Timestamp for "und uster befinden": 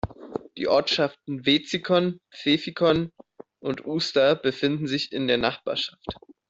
3.59-4.87